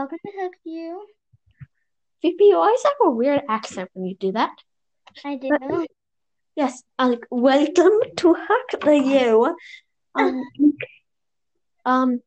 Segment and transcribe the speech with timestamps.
[0.00, 1.06] Welcome to you?
[2.22, 4.48] Phoebe, you always have a weird accent when you do that.
[5.26, 5.50] I do.
[5.50, 5.88] But-
[6.56, 9.54] Yes, uh, like welcome to Hack the You.
[10.14, 10.42] Um,
[11.84, 12.20] um,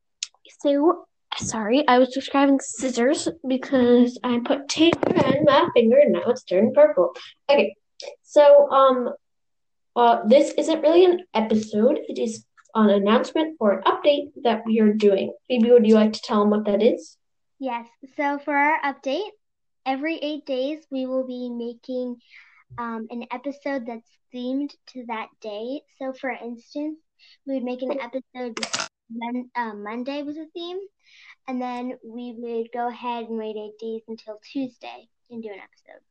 [0.60, 1.06] so
[1.36, 6.44] sorry, I was describing scissors because I put tape on my finger and now it's
[6.44, 7.16] turned purple.
[7.50, 7.76] Okay,
[8.22, 9.10] so um,
[9.96, 11.98] uh, this isn't really an episode.
[12.08, 15.34] It is an announcement or an update that we are doing.
[15.48, 17.18] Phoebe, would you like to tell them what that is?
[17.64, 17.88] Yes.
[18.18, 19.30] So for our update,
[19.86, 22.18] every eight days we will be making
[22.78, 25.82] um, an episode that's themed to that day.
[25.98, 27.00] So for instance,
[27.48, 28.60] we would make an episode
[29.10, 30.80] mon- uh, Monday was a theme,
[31.48, 35.60] and then we would go ahead and wait eight days until Tuesday and do an
[35.60, 36.04] episode.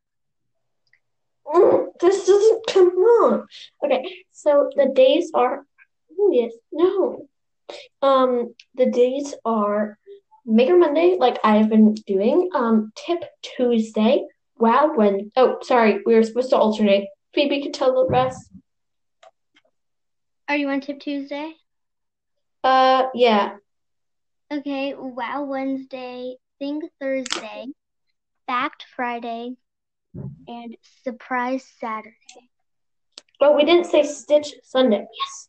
[1.47, 3.47] Mm, this doesn't come on.
[3.85, 5.67] Okay, so the days are
[6.19, 7.29] oh, yes, no.
[8.03, 9.99] Um, the days are
[10.45, 12.51] Maker Monday, like I've been doing.
[12.55, 14.25] Um, Tip Tuesday.
[14.59, 17.09] Wow, when oh sorry, we were supposed to alternate.
[17.35, 18.51] Phoebe can tell the rest.
[20.49, 21.55] Are you on Tip Tuesday?
[22.63, 23.57] Uh, yeah.
[24.53, 24.95] Okay.
[24.97, 27.67] Wow Wednesday, Think Thursday,
[28.47, 29.53] Fact Friday,
[30.47, 32.15] and Surprise Saturday.
[33.41, 35.07] But we didn't say Stitch Sunday.
[35.19, 35.49] Yes.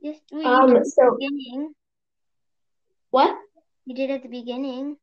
[0.00, 1.74] Yes, we Um, did at the so- beginning.
[3.14, 3.36] What?
[3.86, 4.96] You did at the beginning.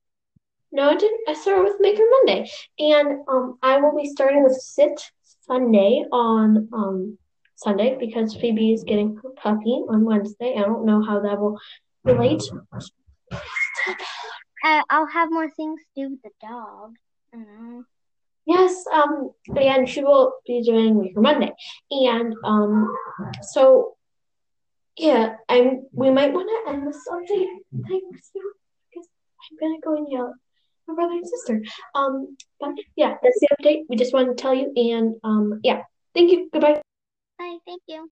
[0.73, 1.21] No, I didn't.
[1.29, 2.45] I started with Maker Monday,
[2.77, 4.99] and um, I will be starting with Sit
[5.47, 7.17] Sunday on um
[7.55, 10.55] Sunday because Phoebe is getting her puppy on Wednesday.
[10.57, 11.57] I don't know how that will
[12.03, 12.43] relate.
[14.65, 16.95] Uh, I'll have more things to do with the dog.
[17.33, 17.85] I don't.
[18.45, 21.53] Yes, um, and she will be doing Maker Monday,
[21.89, 22.93] and um,
[23.53, 23.95] so
[25.01, 25.87] yeah, I'm.
[25.91, 27.47] We might want to end this update
[27.87, 28.51] thing soon
[28.89, 29.07] because
[29.41, 30.33] I'm gonna go and yell at
[30.87, 31.63] my brother and sister.
[31.95, 33.81] Um, but yeah, that's the update.
[33.89, 35.81] We just wanted to tell you, and um, yeah,
[36.13, 36.49] thank you.
[36.53, 36.81] Goodbye.
[37.39, 37.57] Bye.
[37.65, 38.09] Thank you.